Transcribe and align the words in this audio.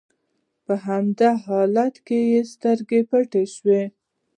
په 0.65 0.73
همدې 0.85 1.29
حال 1.43 1.75
کې 2.07 2.19
يې 2.31 2.41
سترګې 2.53 3.01
پټې 3.09 3.43
شي. 3.55 3.81